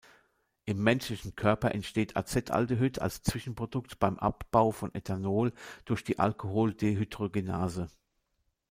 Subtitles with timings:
[0.65, 5.53] Im menschlichen Körper entsteht Acetaldehyd als Zwischenprodukt beim Abbau von Ethanol
[5.85, 7.87] durch die Alkoholdehydrogenase.